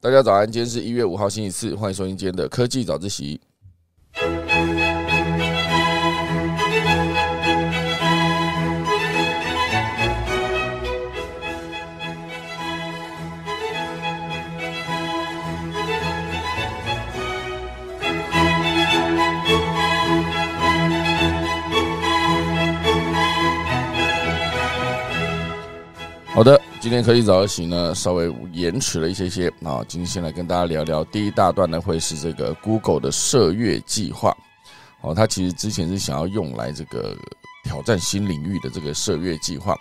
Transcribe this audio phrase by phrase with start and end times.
[0.00, 3.40] 大家早安，今天是一月五号星期四，欢迎收听今天的科技早自习。
[26.26, 29.84] 好的，今天科技早起呢稍微延迟了一些些啊。
[29.88, 34.36] 今天先来跟大家聊聊第一大段呢，会是这个 Google 的射月计划。
[35.00, 37.16] 哦，它其实之前是想要用来这个
[37.64, 39.76] 挑战新领域的这个射月计划，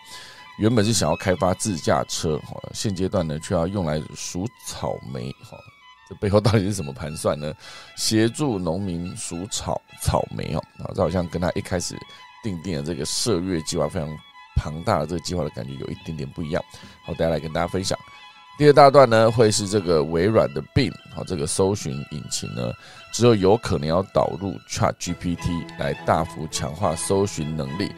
[0.58, 5.56] 原本是想要开发自驾车，哈，现阶段呢却要用来数草莓，哈，
[6.10, 7.54] 这背后到底是什么盘算呢？
[7.96, 11.96] 协助农民数草草莓哦，啊，这好像跟他一开始
[12.44, 14.10] 定定的这个射月计划非常。
[14.58, 16.62] 庞大的这个计划的感觉有一点点不一样，
[17.06, 17.98] 好，大家来跟大家分享。
[18.58, 22.74] 第二大段呢，会是这个微软的 Bing，好，这个搜寻引擎呢，
[23.14, 27.92] 之后有可能要导入 Chat GPT 来大幅强化搜寻能力，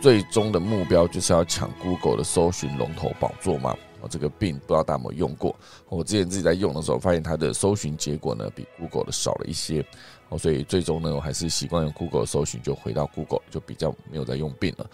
[0.00, 3.76] 最终的目标就是要抢 Google 的搜寻龙头宝座嘛。
[4.00, 5.56] 哦，这个 Bing 不知道大家有没有用过？
[5.88, 9.84] 我之前自己在用的时候，发现它的搜寻结果呢比 Google 的少了一些，
[10.28, 14.88] 哦，所以最终呢，我还是习惯用 Google 搜寻，就回到 Google，就比较没有在用 Bing 了。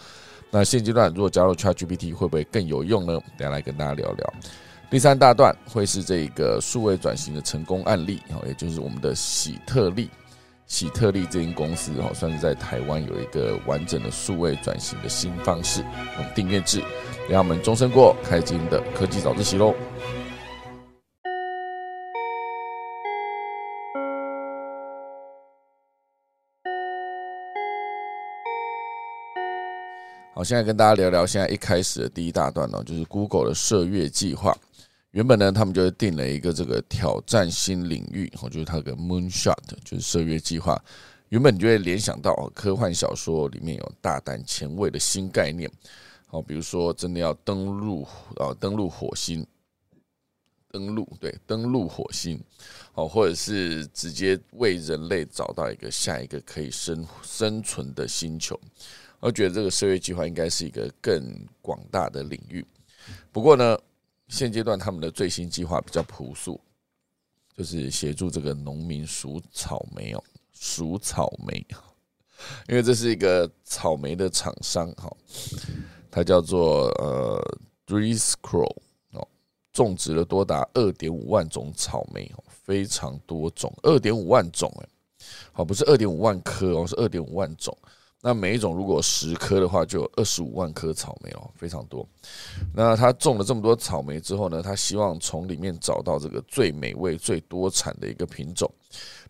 [0.50, 3.18] 那现阶段如果加入 ChatGPT 会不会更有用呢？
[3.38, 4.34] 等下来跟大家聊聊。
[4.90, 10.10] 第三大段会是这个数位转型的成功案例，哦，也就是我们的喜特利，
[10.66, 15.82] 喜特利这间公司，哦，算是在台湾有一个完整的数位转型的新方式，
[16.18, 16.82] 用订阅制，
[17.28, 19.72] 让我们终身过开金的科技早自习喽。
[30.40, 34.56] 好，现在跟大家聊聊，现在一开始的第一大段呢，就是 Google 的射月计划。
[35.10, 40.82] 原本呢，他们就定了一个这个挑战新领域，哦，就是它的 Moonshot，就是射月计划。
[41.28, 45.70] 原本你就会联想到科幻小说里面有大胆前卫的新概念，
[46.30, 48.04] 哦，比如说真的要登陆
[48.36, 49.46] 啊，登陆火星，
[50.70, 52.42] 登陆对，登陆火星，
[52.94, 58.58] 哦，或者是直接为人类找到一个下一个可以生生存的星球。
[59.20, 61.22] 我觉得这个射月计划应该是一个更
[61.60, 62.64] 广大的领域。
[63.30, 63.78] 不过呢，
[64.28, 66.58] 现阶段他们的最新计划比较朴素，
[67.54, 71.64] 就是协助这个农民数草莓哦，数草莓。
[72.66, 75.14] 因为这是一个草莓的厂商哈，
[76.10, 77.38] 它叫做呃
[77.84, 79.28] d r e e s c r o w 哦，
[79.74, 84.88] 种植了多达二点五万种草莓哦，非常多种，二点五万种哎，
[85.52, 87.76] 好不是二点五万颗哦，是二点五万种。
[88.22, 92.06] 那每一种如果十颗的话，就有二十五万颗草莓哦，非常多。
[92.74, 98.70] 那他种了这么多草莓之后呢，他希望从里面找到这个最美味、最多产的一个品种，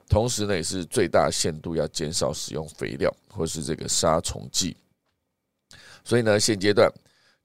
[0.09, 4.77] 同时呢，也是最大限度要减少使用肥料或是这个杀虫剂。
[6.05, 6.91] 所以呢，现阶段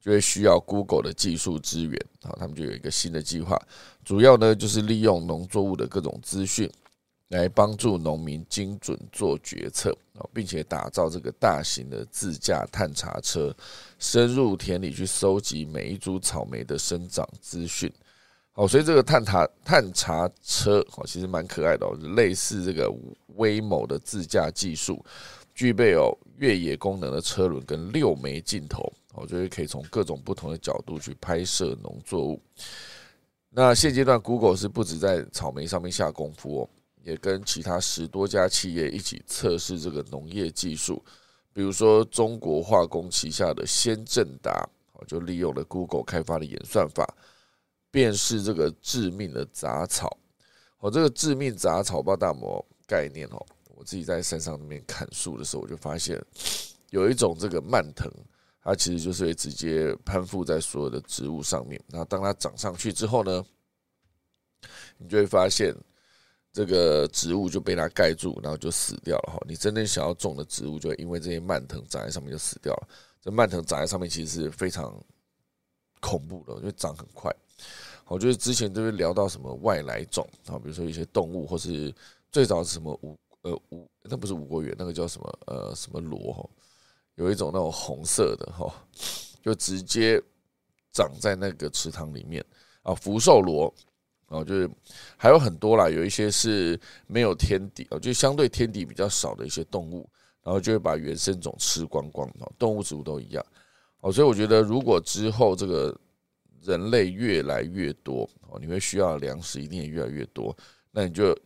[0.02, 3.62] 就会需要 Google 的技术资源啊，他们就有一个新的计划，
[4.04, 6.68] 主要呢就是利用农作物的各种资讯。
[7.30, 9.98] 来帮助农民精准做决策，
[10.32, 13.54] 并且打造这个大型的自驾探查车，
[13.98, 17.92] 深入田里去收集每一株草莓的生长资讯。
[18.52, 22.90] 好，所以这个探查探查车哦，其实蛮可爱的哦，类似这个
[23.36, 25.04] 威某的自驾技术，
[25.54, 32.40] 具备有越野功能的车轮跟六枚镜头，我觉得可以从各种不同的角度去拍摄农作物。
[33.50, 36.70] 那现阶段，Google 是不止在草莓上面下功夫哦。
[37.06, 41.00] 也跟其他十多家企业一起测试这个农业技术，
[41.54, 44.68] 比如说中国化工旗下的先正达，
[45.08, 47.08] 就利用了 Google 开发的演算法，
[47.92, 50.18] 辨识这个致命的杂草。
[50.80, 53.46] 哦，这个致命杂草包大摩概念哦。
[53.76, 56.20] 我自己在山上那边砍树的时候，我就发现
[56.90, 58.12] 有一种这个蔓藤，
[58.64, 61.80] 它其实就是会直接攀附在所有的植物上面。
[61.90, 63.46] 那当它长上去之后呢，
[64.98, 65.72] 你就会发现。
[66.56, 69.46] 这个植物就被它盖住，然后就死掉了哈。
[69.46, 72.88] 你真正想要种的植物，就因为这些蔓藤长在上面就死掉了。
[73.22, 74.98] 这蔓藤长在上面其实是非常
[76.00, 77.30] 恐怖的，因为长很快。
[78.08, 81.94] 我觉得之前都是聊到什么外来种啊，比如说一些动物，或是
[82.32, 86.50] 最早是什么五呃五，那不是五国元，那个叫什么呃什么螺哈，
[87.16, 88.74] 有一种那种红色的哈，
[89.44, 90.24] 就直接
[90.94, 92.42] 长在那个池塘里面
[92.82, 93.74] 啊，福寿螺。
[94.36, 94.70] 哦，就是
[95.16, 100.10] 还有很多啦，有一些是没有天敌哦，就相对天敌比较少的一些动物，
[100.44, 103.46] 然后就会把原生种吃光光哦，动物植物都一样
[104.02, 105.98] 哦，所以我觉得如果之后这个
[106.62, 110.56] 人类越来越多哦，你会需要粮食一定也越来越多，
[110.92, 111.38] 那你就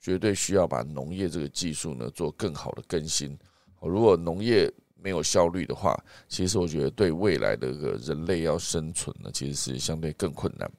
[0.00, 3.36] 绝对需要把农业这个技术呢做更好的更新
[3.80, 3.88] 哦。
[3.88, 5.96] 如果农业没有效率的话，
[6.28, 10.70] 其实我觉得对未来的个人类要生存呢，其实是相对更困难。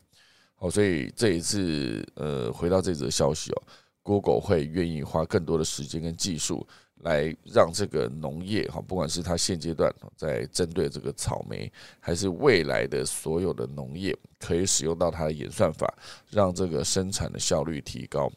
[0.57, 3.63] 好，所以这一次呃，回到这则消息哦
[4.03, 6.67] ，Google 会愿意花更多的时间跟技术。
[7.01, 15.93] 来让这个农业哈，不管是它现阶段在针对这个草莓，还是未来的所有的农业，可以使用到它的演算法，
[16.31, 18.31] 让这个生产的效率提高。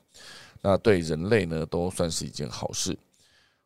[0.60, 2.94] 那对人类呢，都算是一件好事。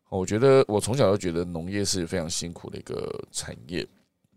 [0.08, 3.84] 我觉得我从小就觉得农业是非常辛苦的一个产业，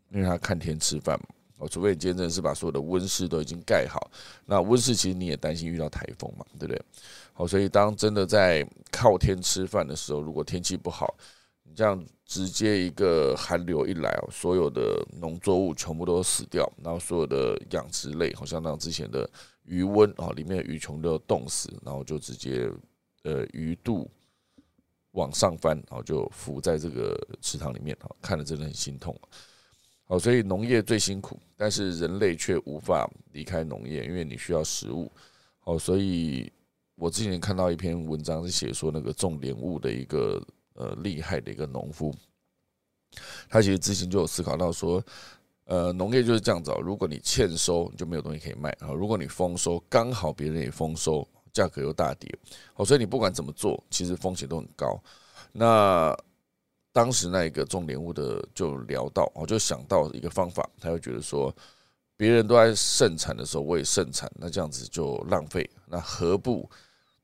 [0.09, 1.35] 因为它看天吃饭嘛。
[1.57, 4.12] 哦，除非你真的是把所有的温室都已经盖好，
[4.45, 6.81] 那温室其实你也担心遇到台风嘛，对不对？
[7.33, 11.15] 好，所以当真的在靠天吃饭的时候，如果天气不好，
[11.63, 19.30] 你这样直接一个寒流一来哦，所有的农作物全部都死掉，然后所有的养殖类，好像那之前的
[19.63, 22.69] 鱼温啊，里面的鱼全都冻死，然后就直接
[23.24, 24.10] 呃鱼肚
[25.12, 29.19] 往上翻，然后就浮在这个池塘里面啊，看了真的很心痛。
[30.07, 35.12] 好，所以农业最辛苦，但是人类却无法离开农业，因为你需要食物。
[35.59, 36.50] 好，所以
[36.95, 40.42] 我之前看到一篇文章是写说那个种莲雾的一个
[40.75, 42.15] 呃厉害的一个农夫，
[43.50, 45.04] 他其实之前就有思考到说，
[45.65, 52.33] 呃，农业就是这样子哦，如果你欠收，你就没有东西可以卖啊；如果你丰收，刚好别人也丰收，价格又大跌。
[52.74, 54.98] 好，所以你不管怎么做，其实风险都很高。
[55.51, 56.18] 那
[56.97, 61.55] 当时那一个种莲雾的就聊到，我就想到一个方法，他会觉得说，
[62.15, 65.69] 别人都在盛产的时候我也盛产，那这样子就浪费。
[65.85, 66.67] 那何不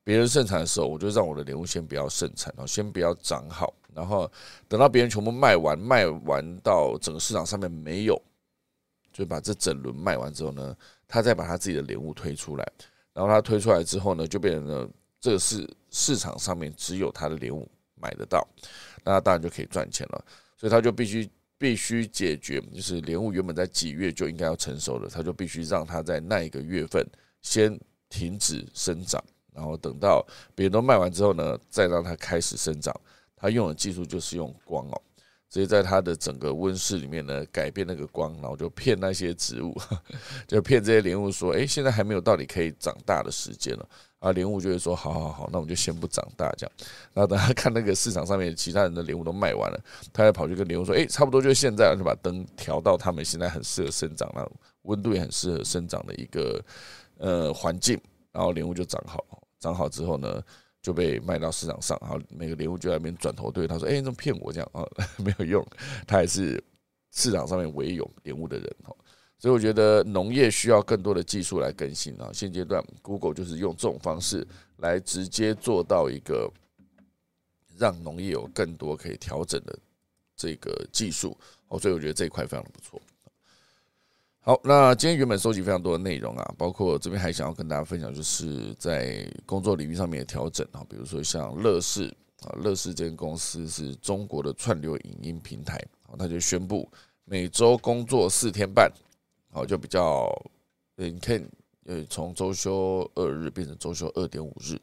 [0.03, 4.31] 别人盛产的时候，我就让我的莲雾先不要盛产，然后先不要长好，然后
[4.67, 8.21] 等到别人全部卖完，卖完到整个市场上面没有，
[9.11, 10.77] 就把这整轮卖完之后呢，
[11.07, 12.71] 他再把他自己的莲雾推出来，
[13.11, 14.87] 然后他推出来之后呢，就变成了
[15.19, 18.47] 这个是市场上面只有他的莲雾买得到。
[19.03, 20.25] 那当然就可以赚钱了，
[20.57, 27.05] 所以他就必须必须解决，就是莲雾原本在几月就应该要成熟了，他就必须让它在那一个月份
[27.41, 27.79] 先
[28.09, 29.23] 停止生长，
[29.53, 32.93] 然后等到别人都卖完之后呢，再让它开始生长。
[33.35, 35.01] 他用的技术就是用光哦，
[35.53, 39.71] 直接在它的整个温室里面呢改变那个光，然后就骗那些植物，
[40.49, 43.87] 就骗这些莲雾说，哎，现在还没有到底可以长大的时间了。
[44.17, 46.71] 啊，莲雾就会说：“好好好，那我们就先不长大这样。”
[47.13, 49.79] 然后等他看那个市场上面其他人的莲雾都卖完了，
[50.11, 54.49] 他再跑去跟莲雾说：“哎，差不多就现在，就把灯调到他们现在很适合生长、那
[54.83, 56.59] 温度也很适合生长的一个
[57.17, 57.99] 呃环境。”
[58.33, 59.23] 然后莲雾就长好，
[59.59, 60.41] 长好之后呢，
[60.83, 61.97] 就被卖到市场上。
[61.99, 64.85] 然后每个莲雾就在那边转头对他说：“哎，你怎么骗我这样啊？
[65.17, 65.65] 没有用，
[66.05, 66.63] 他还是
[67.09, 68.95] 市场上面唯一有莲雾的人哦。”
[69.39, 72.29] 所以我觉得农业需要更多的技术来更新啊！
[72.31, 74.47] 现阶段，Google 就是用这种方式
[74.77, 76.49] 来直接做到一个
[77.77, 79.77] 让农业有更多可以调整的
[80.37, 81.37] 这个技术
[81.67, 81.77] 哦。
[81.77, 83.01] 所以我觉得这一块非常的不错。
[84.45, 95.81] 好，那今天原本收集非常多的内容啊，包括这边还想要跟大家分享，就是在工作领域上面的调整啊，比如说像乐视啊，乐视这间公司是中国的串流影音平台，
[96.19, 96.91] 他就宣布
[97.23, 98.91] 每周工作四天半。
[99.49, 100.25] 好，就比较，
[100.97, 101.41] 呃，你看，
[101.85, 104.77] 呃，从周休二日变成周休二点五日，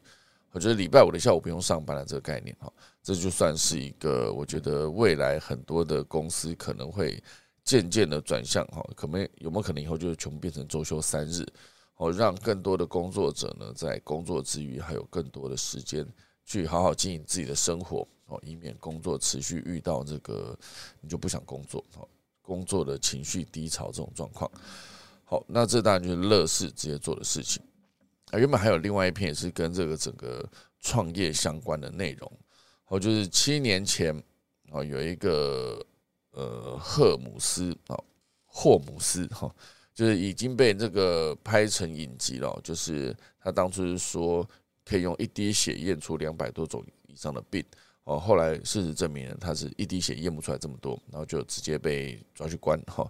[0.52, 7.22] 我觉得礼拜五的下午不用上班了这个概念，哈，这就算是一个，我觉得未来很多的公司可能会
[7.64, 11.46] 渐渐的转向，哈，可能有没有可能以后就是全部变成周休三日，
[11.96, 16.06] 哦，让更多的工作者呢在工作之余还有更多的时间
[16.44, 20.58] 去好好经营自己的生活，哦，以免工作持续遇到这个
[21.00, 22.08] 你就不想工作，哦。
[22.43, 24.50] 工作的情绪低潮这种状况，
[25.24, 27.62] 好，那这当然就是乐视直接做的事情
[28.32, 28.38] 啊。
[28.40, 30.44] 原本还有另外一篇也是跟这个整个
[30.81, 32.32] 创业相关的内容，
[32.88, 34.12] 哦，就是七年前
[34.72, 35.81] 啊，有一个
[36.32, 37.96] 呃赫姆斯啊
[38.44, 39.55] 霍姆斯哈，
[39.94, 44.49] 就是已经被这个拍成影集了，就是他当初是说
[44.84, 47.65] 可以用一滴血验出两百多种以上的病。
[48.05, 52.81] 哦，后来事实证明，他是一滴血验不出来这么多，然后就直接被抓去关。
[52.87, 53.08] 哈，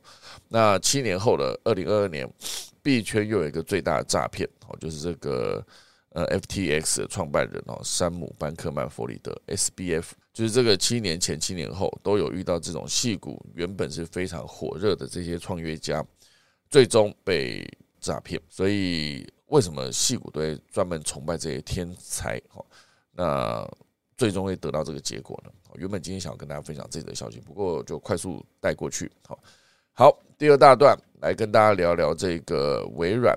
[0.48, 2.30] 那七年后的二零二二年，
[2.82, 5.64] 币圈又有一个最大的诈骗，哦，就是这个
[6.10, 16.02] 呃 FTX 的创办人哦，山姆班克曼弗里德 SBF，就是这个七年前、七年后都有遇到这种戏骨，原本是非常火热的这些创业家，
[16.70, 17.62] 最终被
[18.00, 18.40] 诈骗。
[18.48, 22.40] 所以为什么戏骨会专门崇拜这些天才？
[22.48, 22.64] 哈，
[23.12, 23.70] 那。
[24.16, 25.50] 最终会得到这个结果呢？
[25.76, 29.10] 原本今天想要跟大家分享这则消息，不过就快速带过去。
[29.26, 29.38] 好，
[29.94, 33.34] 好，第二大段来跟大家聊聊这个微软。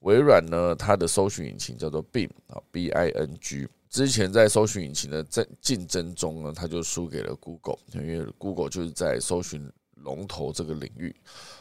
[0.00, 3.68] 微软呢，它的搜寻引擎叫做 Bing 啊，B I N G。
[3.92, 11.14] 之前在搜寻引擎的争竞争中呢，它就输给了 Google，因为 Google 就是在搜寻龙头这个领域，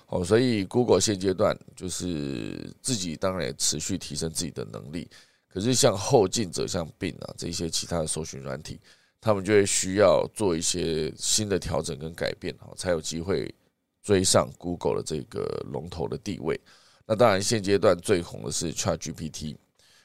[0.08, 5.10] 哦，所以 Google 现阶段就是自己当然也持续提升自己的能力，
[5.50, 8.80] 可是像后进者像 Bing 啊这些其他的搜寻软体，
[9.20, 13.54] 他们就会需要做一些新的调整跟改变，哦，才有机会
[14.02, 16.58] 追上 Google 的这个龙头的地位。
[17.06, 19.58] 那当然现阶段最红的是 ChatGPT，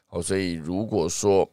[0.09, 1.49] 哦，所以如果说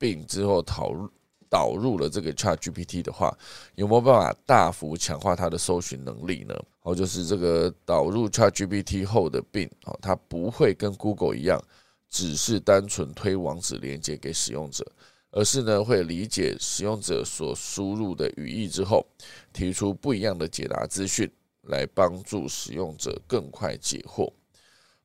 [0.00, 1.08] 并之后导入
[1.50, 3.36] 导入了这个 Chat GPT 的话，
[3.74, 6.54] 有没有办法大幅强化它的搜寻能力呢？
[6.82, 11.60] 哦，就是这个导入 Chat GPT 后的并哦，它不会跟 Google 一样，
[12.08, 14.86] 只是单纯推网址连接给使用者，
[15.32, 19.04] 而是呢会理解使用者所输入的语义之后，
[19.52, 21.30] 提出不一样的解答资讯，
[21.62, 24.32] 来帮助使用者更快解惑。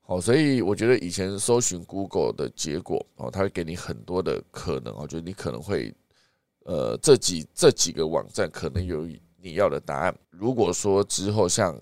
[0.07, 5.91] 好，所以我觉得以前搜寻 Google 的结果哦，它会给你很多的可能哦，就是你可能会
[6.65, 9.07] 呃这几这几个网站可能有
[9.41, 10.15] 你要的答案。
[10.29, 11.75] 如果说之后像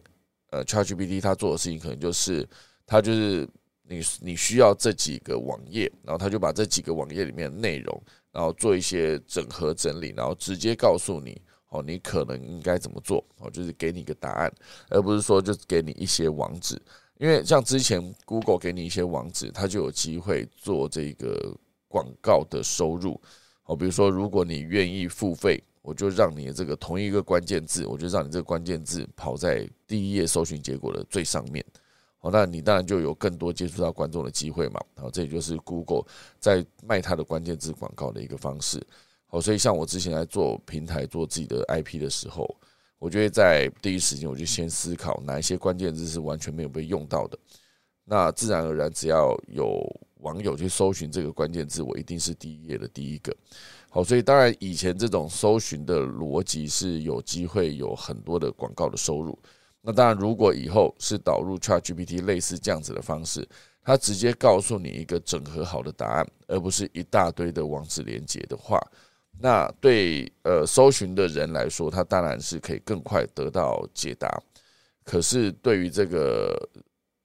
[0.51, 2.47] 呃 ChatGPT 它做的事情，可能就是
[2.85, 3.45] 它就是
[3.81, 14.53] 你你需要这几个网页，然后它就把这几个网页里面的内容，然后做一些整合整理，然后直接告诉你哦，你可能应该怎么做哦，就是给你一个答案，
[14.87, 16.81] 而不是说就给你一些网址。
[17.17, 21.55] 因为像之前 Google 给你一些网址，它就有机会做这个
[21.87, 23.19] 广告的收入。
[23.61, 31.63] 好，比如说，如果你愿意付费，我就让你这个同一个关键字，我就让你这个关键字跑在第一页搜寻结果的最上面。
[32.17, 34.81] 好，那你当然就有更多接触到观众的机会嘛。
[34.95, 36.03] 好，这也就是 Google
[36.39, 38.85] 在卖它的关键字广告的一个方式。
[39.27, 42.53] 好，所以像我之前在做平台做自己的 IP 的时候。
[43.03, 47.37] 我觉得在第一时间，我就先思考哪一些关键字是完全没有被用到的。
[48.05, 49.85] 那自然而然，只要有
[50.21, 53.35] 网友去搜寻这个关键字，我一定是第一页的第一个。
[53.89, 59.37] 好，所以当然以前这种搜寻的逻辑是有机会有很多的广告的收入。
[59.81, 63.45] 那当然，如果以后是导入 ChatGPT 类似这样子的方式，
[63.83, 68.79] 它直接告诉你一个整合好的答案，而不是一大堆的网址连接的话。
[69.39, 74.41] 那对呃搜寻的人来说，他当然是可以更快得到解答。
[75.03, 76.57] 可是对于这个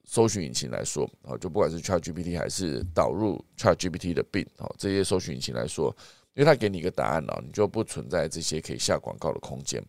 [0.04, 5.94] 搜寻引擎来说，啊，就不管是 ChatGPT 还是导入 ChatGPT 的 Bing，哦，这些搜寻引擎来说，
[6.34, 9.80] 因为它给你一个答案了，你就不存在这些可以下广告的空间。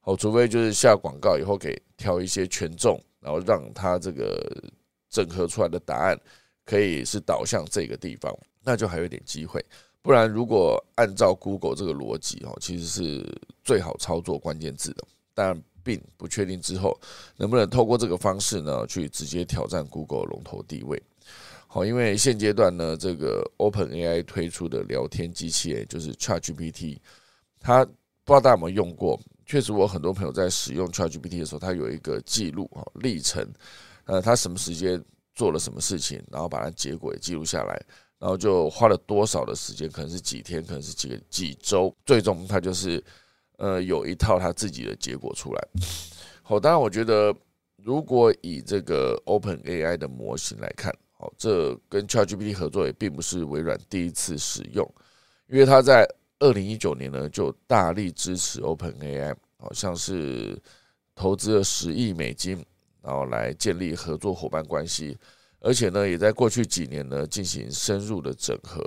[0.00, 4.62] 好，除非就是下广告以后给挑一些权重，然后让它这个
[5.10, 6.18] 整合出来的答案
[6.64, 9.64] 可以是导向这个地方，那就还有点机会。
[10.04, 15.02] 不然，如果按照 Google 这个逻辑哦，其实是最好操作关键字的。
[15.32, 16.94] 但并不确定之后
[17.38, 21.02] 能不能透过这个方式呢，去直接挑战 Google 龙头地位。
[21.66, 26.98] 好，因为现阶段呢，这个 Open AI 推出的聊天机器人就是 ChatGPT，
[27.58, 27.90] 它不
[28.26, 29.18] 知道大家有没有用过？
[29.46, 33.50] 确实，我很多朋友在使用 ChatGPT 的时候，它有一个记录啊历程，
[34.04, 35.02] 呃，他什么时间
[35.34, 37.82] 做了什么事情，然后把它结果也记录下来。
[38.18, 43.02] 然后就花了多少的时间，可能是几天，可能是几个几周，最终他就是
[43.58, 45.68] 呃有一套他自己的结果出来。
[46.42, 47.34] 好，当然我觉得
[47.76, 54.88] 如果以这个 Open AI 的模型来看，好，这跟 ChatGPT 合作也并不是微软第一次使用，
[55.48, 56.06] 因为他在
[56.38, 60.58] 二零一九年呢就大力支持 Open AI，好像是
[61.14, 62.64] 投资了十亿美金，
[63.02, 65.18] 然后来建立合作伙伴关系。
[65.64, 68.84] 而且呢，也在过去几年呢进行深入的整合，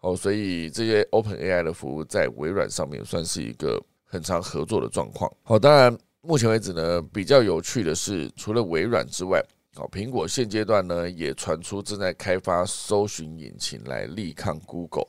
[0.00, 5.32] 哦，所以这些 Open AI 的服务在微软上面算是一个很常合作的状况。
[5.42, 9.42] 好，当然目前为止呢，比较有趣的是，除了微软之外，
[9.74, 15.08] 好，苹果现阶段呢也传出正在开发搜寻引擎来力抗 Google。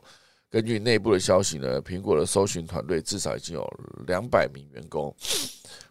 [0.50, 3.68] 根据内部的消息呢，苹果的搜寻团队至少已经有
[4.08, 5.14] 两百名员工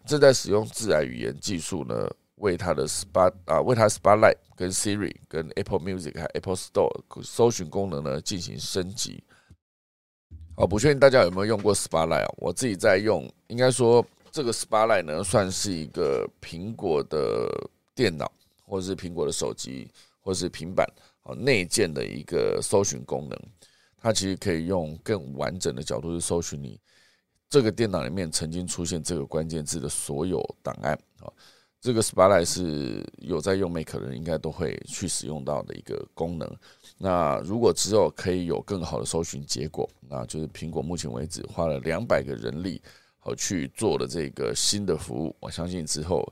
[0.07, 2.11] 正在使用自然语言技术呢。
[2.37, 6.91] 为它的 Spot 啊，为它 Spotlight 跟 Siri 跟 Apple Music 还 Apple Store
[7.23, 9.23] 搜寻功能呢进行升级。
[10.57, 12.35] 好，不确定大家有没有用过 Spotlight 啊？
[12.37, 17.49] 我自己在用，应该说这个 Spotlight 呢算是一个苹果的
[17.95, 18.31] 电脑
[18.65, 20.87] 或者是苹果的手机或者是平板
[21.23, 23.39] 哦内建的一个搜寻功能。
[23.99, 26.81] 它其实可以用更完整的角度去搜寻你
[27.49, 31.31] 这个电脑里面曾经出现这个关键字的所有档案啊。
[31.83, 36.49] 这个 Spotlight 是有在用 Make 的人应该都会去使用到的一个功能。
[36.97, 42.81] 那如果之后可以有更好的搜寻结果，那就是苹果目前为止花了两百个人力
[43.19, 45.35] 好去做的这个新的服务。
[45.41, 46.25] 我相信之后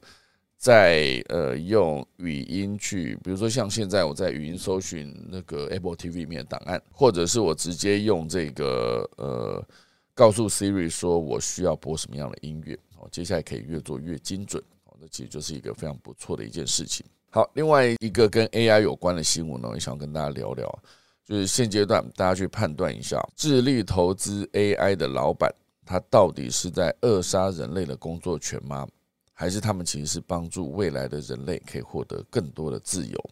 [0.57, 9.67] 在呃用语音去，比如说像现在我在语音搜寻那个 Apple TV 里面的档案，或者是我直接用这个呃
[10.15, 14.63] 告诉 Siri 说我需要播什么样的音乐，哦，接下来可以越做越精准，
[15.01, 17.07] 那其实就是一个非常不错的一件事情。
[17.31, 20.79] 好，另外一个跟 AI 有关的新闻呢，也想跟大家聊聊，
[21.25, 25.51] 就是现阶段大家去判断一下，智力投资 AI 的老板，
[25.87, 28.87] 他到底是在扼杀人类的工作权吗？
[29.33, 33.31] 还是他们其实是帮助未来的人类可以获得更多的自由。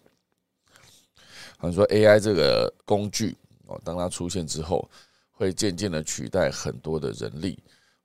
[1.59, 4.89] 好像说 AI 这个工具哦，当它出现之后，
[5.33, 7.59] 会渐渐的取代很多的人力。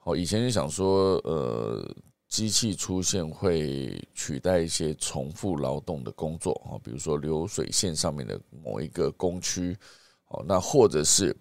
[0.03, 1.88] 哦，以前就想说，呃，
[2.34, 9.78] 机器出现会取代一些重复劳动的工作哦，比如说流水线上面的某一个工区
[10.30, 11.36] 哦，那或者是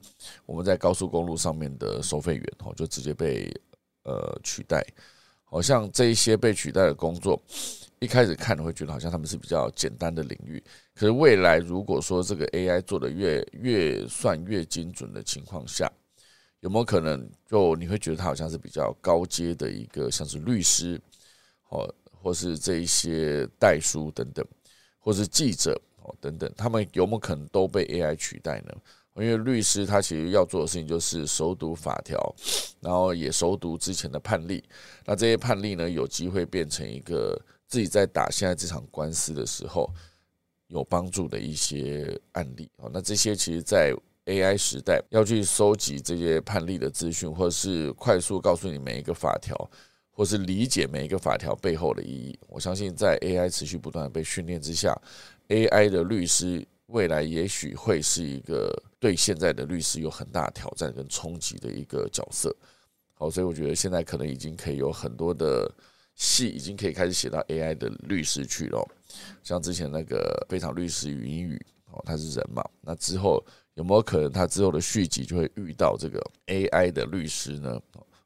[0.45, 3.51] 我们在高速公路上面的收费员哦，就直接被
[4.03, 4.85] 呃取代。
[5.45, 7.43] 好像这一些被取代的工作，
[7.99, 10.63] 一开始看会觉得好像他们是比较简单的领域。
[10.95, 15.91] 可是未来如果说这个 AI 做的越越算越精准的情况下，
[16.63, 21.01] 有没有可能就你会觉得他好像是比较高阶的一个，像是律师，
[21.71, 24.47] 哦，或是这一些代书等等，
[25.01, 28.73] 或是记者哦等等，他们有没有可能都被 AI 取代呢？
[29.17, 32.35] 因为律师他其实要做的事情就是熟读法条，
[32.81, 34.63] 然后也熟读之前的判例。
[35.05, 39.93] 那这些判例呢，有机会变成一个自己在打现在这场官司的时候
[40.69, 42.89] 有帮助的一些案例啊。
[42.91, 43.93] 那这些其实，在
[44.27, 49.71] AI 时代要去收集这些判例的资讯，或者是快速告诉你每一个法条，
[50.11, 52.39] 或是理解每一个法条背后的意义。
[52.49, 54.97] 我相信，在 AI 持续不断的被训练之下
[55.49, 58.83] ，AI 的律师未来也许会是一个。
[59.03, 62.55] 对现在的律师有很大挑战跟冲击的一个角色，
[63.15, 65.69] 好，所以我觉得现在可能已经可以有很多的
[66.15, 68.89] 戏，已经可以开始写到 AI 的律师去了。
[69.43, 71.61] 像之前那个非常律师语音语
[71.91, 77.81] 哦，他是人嘛，那之后有没有可能他之后的续集就会遇到这个 AI 的律师呢？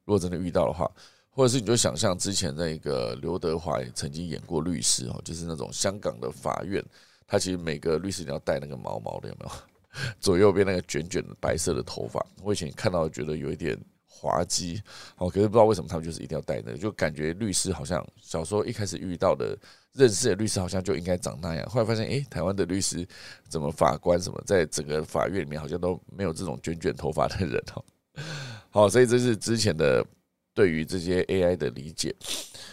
[0.04, 0.90] 如果真的遇到的话，
[1.30, 6.84] 或者是你就想象之前那个刘德华也曾经演过律师哦，就是那种香港的法院，
[7.26, 9.52] 他其实每个律师你要戴那个毛毛的，有没有？
[10.20, 13.78] 左右边那个卷卷的白色的头发，我以前看到觉得有一点
[14.16, 14.82] 滑稽，
[15.18, 19.56] 哦，可是不知道为什么他们就是一定要戴那，就感觉律师好像小时候一开始遇到的
[19.92, 23.06] 认识的律师好像就应该长那样，后来发现，诶，台湾的律师
[23.48, 27.84] 怎么法官什么，在整个法院里面好像都没有这种卷卷头发的人哦。
[28.70, 30.04] 好，所以这是之前的
[30.54, 32.14] 对于这些 AI 的理解。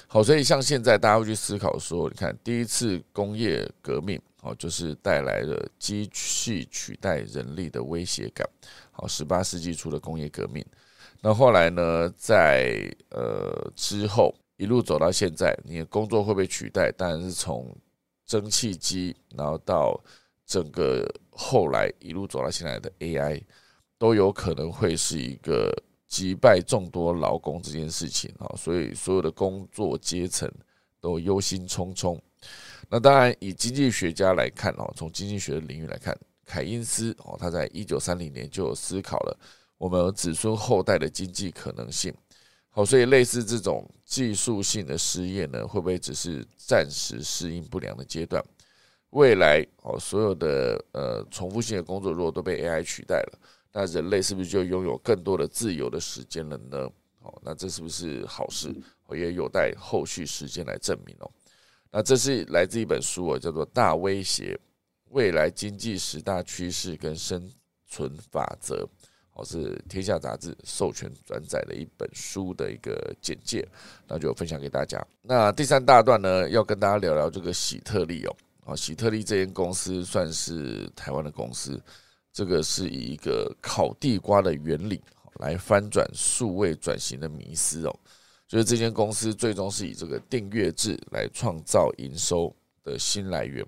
[0.07, 4.21] 好，所以像现在大家会去思考说，你看第一次工业革命。
[4.45, 8.45] 哦，就是带来了机器取代人力的威胁感。
[8.91, 10.61] 好，十八世纪初的工业革命，
[11.21, 16.91] 那后来呢，在呃之后一路走到现在，你的工作会被取代？
[16.91, 17.75] 当然是从
[18.25, 19.99] 蒸汽机，然后到
[20.45, 23.41] 整个后来一路走到现在的 AI，
[23.97, 25.73] 都有可能会是一个
[26.07, 28.53] 击败众多劳工这件事情啊。
[28.57, 30.51] 所以所有的工作阶层
[30.99, 32.19] 都忧心忡忡。
[32.89, 39.39] 那当然，以经济学家来看哦，从经济学的领域来看，凯因斯哦，他在一九三零年就有思考了
[39.83, 42.13] 我们子孙后代的经济可能性。
[42.69, 48.41] 好，所以类似这种技术性的失业呢，会不会只是暂时适应不良的阶段？
[49.09, 53.39] 未来哦，所有的呃重复性的工作如果都被 AI 取代了，
[53.73, 56.89] 那人类是不是就拥有更多的自由的时间了呢？
[57.19, 58.73] 哦，那这是不是好事？
[59.11, 61.29] 也有待后续时间来证明哦。
[61.91, 64.57] 那这是来自一本书哦，叫做《大威胁：
[65.09, 67.51] 未来经济十大趋势跟生
[67.85, 68.83] 存法则》，
[69.35, 73.67] 哦，是天下杂志授权转载的一本书的一个简介，
[74.07, 75.03] 那就分享给大家。
[75.23, 81.81] 那第三大段呢，要跟大家聊聊这个喜特利哦，啊，喜特利这间公司算是台湾的公司，
[82.31, 85.01] 这个是以一个烤地瓜的原理
[85.39, 87.99] 来翻转数位转型的迷思哦。
[88.47, 93.65] 就是这间公司最终是以这个订阅制来创造营收的新来源，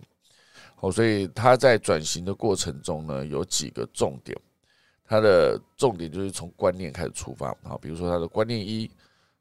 [0.79, 4.39] 哦，所以它在转型的过程中呢，有几个重点。
[5.07, 8.89] 它的重点就是从观念开始出发，好，比如说它的观念一，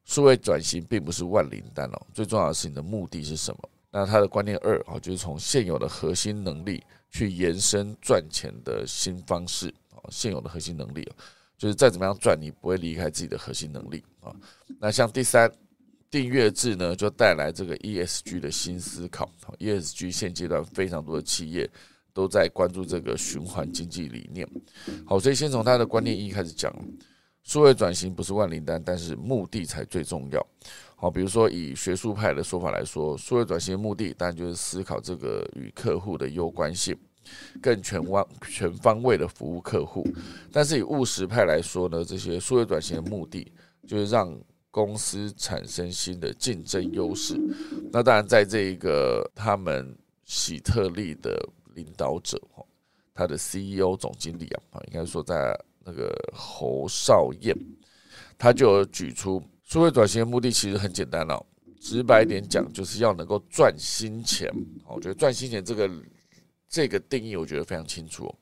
[0.05, 3.61] 数位转型并不是万灵丹哦，最重要的是你的目的是什么？
[3.91, 11.09] 那它的观念二，好，就是从现有的核心能力去延伸赚钱的新方式，啊，现有的核心能力
[11.57, 14.35] 就是再怎么样赚，你不会离开自己的核心能力啊。
[14.81, 15.51] 那像第三
[16.11, 19.31] 订阅制呢，就带来这个 ESG 的新思考。
[19.59, 21.71] ESG 现阶段非常多的企业
[22.15, 24.49] 都在关注这个循环经济理念。
[25.05, 26.73] 好，所以先从他的观念一开始讲，
[27.43, 30.47] 数位转型不是万灵丹，但是目的才最重要。
[30.97, 36.97] 好，比如说以学术派的说法来说，数位转型的目的当然就是思考这个与客户的攸关性，
[37.61, 40.07] 更全方全方位的服务客户。
[40.51, 43.53] 但是以务实派来说呢，这些数位转型的目的
[43.87, 44.35] 就是让
[44.71, 47.39] 公司产生新的竞争优势。
[47.93, 51.39] 那当然，在这一个他们喜特利的
[51.75, 52.65] 领导者哈，
[53.13, 57.57] 他的 CEO 总经理啊，应该说在那个侯少燕，
[58.39, 59.43] 他就有举出。
[59.63, 61.43] 数位转型的目的其实很简单哦，
[61.81, 64.47] 直白一点讲，就是要能够赚新钱。
[64.87, 65.91] 我觉得赚新钱这个
[66.69, 68.33] 这个定义，我觉得非常清楚。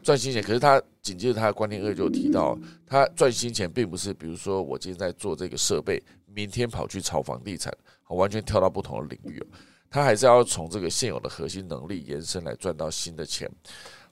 [0.00, 7.76] 赚新钱，可是他紧接着他的观念二就提到，他赚新钱并不是比如说我今天在做这个设备，明天跑去炒房地产，
[8.08, 9.46] 完全跳到不同的领域哦。
[9.90, 13.50] 他还是要从这个现有的核心能力延伸来赚到新的钱。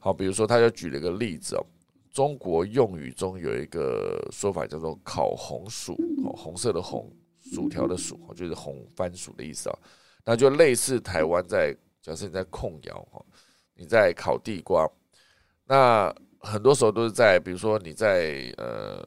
[0.01, 1.65] 好，比如说他就举了一个例子哦。
[2.11, 5.97] 中国用语中有一个说法叫做“烤红薯”，
[6.37, 9.79] 红色的红，薯条的薯，就是红番薯的意思啊。
[10.25, 13.25] 那就类似台湾在，假设你在控窑哈，
[13.75, 14.85] 你在烤地瓜，
[15.65, 19.01] 那很多时候都是在，比如说你在呃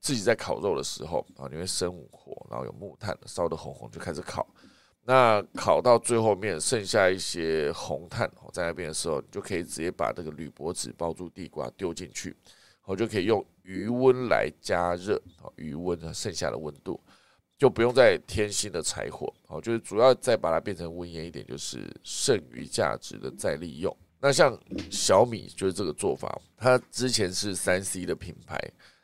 [0.00, 4.46] 自己在烤肉的时候啊，你会生火，然后有木炭烧的红红，就开始烤。
[5.08, 12.36] 那烤到最后面剩下一些红炭哦在那边的时候，你就可以直接把这个铝箔纸包住地瓜丢进去，
[12.84, 17.00] 我就可以用余温来加热哦，余温呢剩下的温度
[17.56, 23.96] 就不用再添新的柴火，好，就是主要再把它变成温烟一点，就是剩余价值的再利用。
[24.18, 24.58] 那像
[24.90, 28.58] 小米就是这个做法，它之前是三 C 的品牌，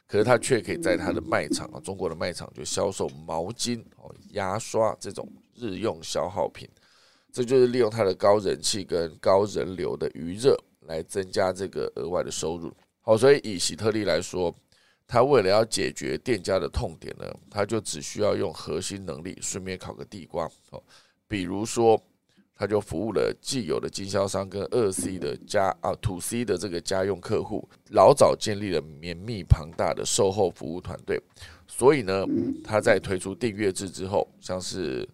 [0.09, 5.31] 可是它却可以在它的卖场啊，中国的卖场就销售毛巾、哦牙刷这种。
[5.63, 6.69] 日用消耗品，
[7.33, 12.73] 这就是利用它的高人气跟高人流的余热来增加这个额外的收入。
[13.01, 14.55] 好，所以以喜特利来说，
[15.07, 20.51] 他为了要解决店家的痛点呢，他就只需要用核心能力，顺便烤个地瓜。
[20.71, 20.83] 哦，
[21.29, 22.01] 比如说，
[22.55, 31.21] 他就服务了既有的经销商跟二 C 的家啊 to C 的这个家用客户，老早建立了绵密庞大的售后服务团队。
[31.67, 32.25] 所以呢，
[32.63, 35.09] 他在推出订阅制之后，像是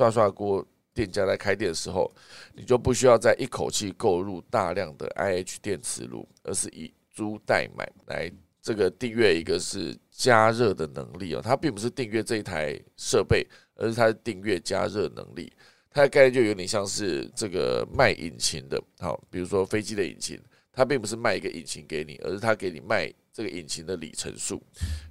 [0.00, 2.10] 刷刷锅店家在开店的时候，
[2.54, 8.32] 你就不需要再一口气购入大量的 IH 电磁炉，而是以租代买来
[8.62, 11.42] 这个订阅一个是加热的能力哦。
[11.44, 15.52] 它并不是订阅这一台设备，而是它订阅加热能力。
[15.90, 20.40] 它的概念就有点像是这个卖引擎的，好，比如说飞机的引擎，
[20.72, 24.62] 它并不是卖一个引擎给你，而是它给你卖这个引擎的里程数。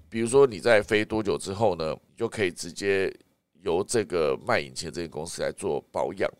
[0.10, 3.16] 比如说你在飞多久之后呢，就可以直接。
[3.62, 6.32] 由这个卖引擎的这个公司来做保养，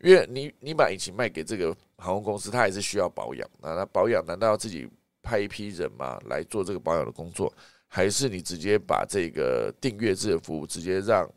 [0.00, 3.48] 因为你你把引擎卖给这个航空公司，它还是需要保养。
[3.60, 4.88] 那那保养难道要自己
[5.22, 7.52] 派一批人吗来做这个保养的工作？
[7.88, 11.28] 还是你直接把这个订阅制的服务直接让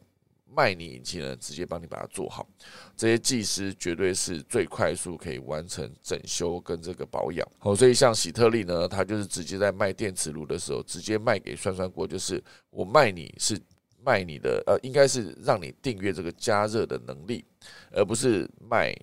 [0.49, 2.47] 卖你引擎的人直接帮你把它做好？
[2.95, 7.47] 这些技师绝对是最快速可以完成整修跟这个保养。
[7.59, 13.59] 好，所以像喜特利呢，他就是直接在卖电磁炉的时候，直接卖给涮涮锅，就是我卖你是。
[14.07, 17.43] 卖你的呃，应该是让你订阅这个加热的能力，
[17.91, 18.95] 而不是卖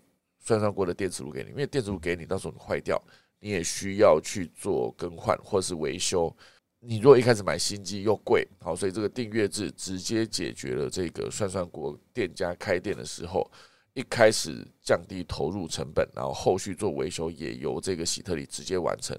[0.42, 1.50] 涮涮锅的电磁炉给你。
[1.50, 2.98] 因为电磁炉给你，到时候你坏掉，
[3.38, 6.34] 你也需要去做更换或是维修。
[6.80, 13.50] 你如果一开始买新机又贵，好，所以这个订阅制直接解决了这个涮涮锅店家开店的时候，
[13.92, 19.14] 一开始降低投入成本，然后后续做维修也由这个喜特里直接完成。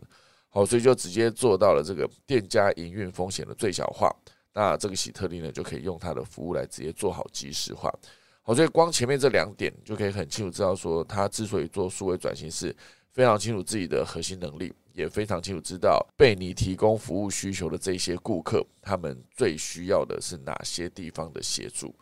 [0.50, 4.10] 好，所以就直接做到了这个店家营运风险的最小化。
[4.56, 7.94] 那这个喜特利呢，就可以用它的服务来直接做好即时化。
[8.42, 12.74] 好，所以光前面这两点就可以很清楚知道，说他之所以做数位转型，是
[13.12, 21.94] 非常清楚自己的核心能力，也非常清楚知道被你提供服务需求的这些顾客，他们最需要的是哪些地方的协助。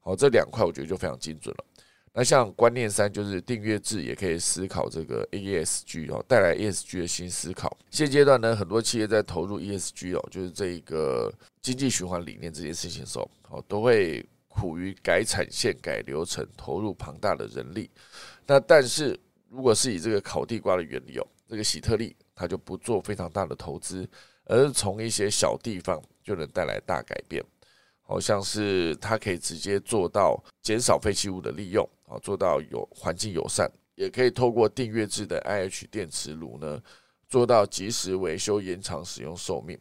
[0.00, 1.64] 好，这两块我觉得就非常精准了。
[2.14, 7.74] 那像观念三就是订阅制，也可以思考这个 ESG 哦，带来 ESG 的新思考。
[7.90, 17.90] 现阶段呢，很多企业在投入 ESG 哦，就是这一个经济循环理念这件事情的时候，哦，都会苦于改产线、改流程，投入庞大的人力。
[18.46, 24.06] 那但是如果是以这个烤地瓜的原理哦，这个喜特利它就不做非常大的投资，
[24.44, 27.42] 而是从一些小地方就能带来大改变。
[28.04, 36.80] 好像是它可以直接做到减少废弃物的利用，啊，做到有环境友善，也可以透过订阅制的 IH 电磁炉呢，
[37.28, 39.78] 做到及时维修、延长使用寿命。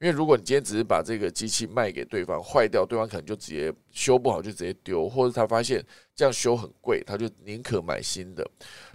[0.00, 8.48] 因为如果你今天只是把这个机器卖给对方，坏掉，对方可能就直接修不好就直接丢，或者他发现这样修很贵，他就宁可买新的。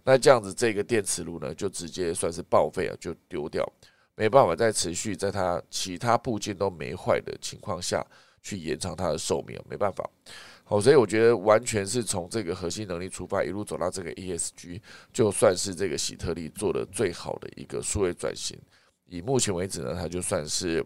[0.04, 3.64] 那这样子这个电磁炉呢，就直接算是报废了，就丢掉，
[4.16, 8.06] 没办法再持续在它其他部件都没坏的情况下。
[8.42, 10.10] 去延长它的寿命，没办法。
[10.70, 14.80] 好，所以我觉得完全是从这个核心能力出发，一路走到这个 ESG，
[15.12, 18.56] 就算是这个喜特利做的最好的一个数位转型。
[19.08, 20.86] 以目前为止呢，它就算是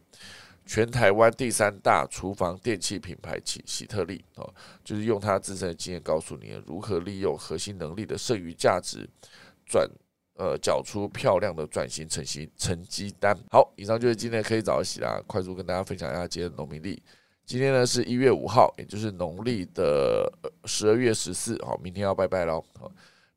[0.66, 4.54] 全台湾第三大厨房电器品牌喜喜特利哦，
[4.86, 9.06] 就是用它自身的经验告诉你如何利用核心能力的剩余价值
[9.66, 9.86] 转
[10.36, 13.38] 呃缴出漂亮的转型成型成绩单。
[13.52, 17.04] 好，以上就是今天可以早起啦，快速跟大家分享一下今天的农民历。
[17.46, 20.32] 今天呢是一月五号，也就是农历的
[20.66, 21.58] 十二月十四。
[21.64, 22.64] 好，明天要拜拜喽。
[22.80, 22.92] 好，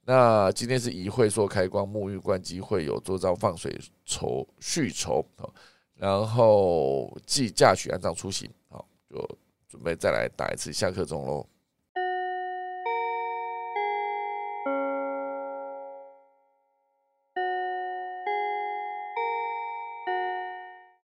[0.04, 5.24] 那今天是宜会说开光沐浴灌机会有做灶放水筹续筹。
[5.36, 5.52] 好，
[5.94, 8.48] 然后即嫁娶安葬出行。
[8.68, 9.16] 好，就
[9.68, 11.46] 准备再来打一次下课钟喽。